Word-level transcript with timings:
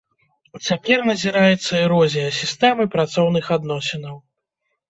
Цяпер 0.67 1.03
назіраецца 1.09 1.81
эрозія 1.85 2.33
сістэмы 2.39 2.83
працоўных 2.97 3.45
адносінаў. 3.59 4.15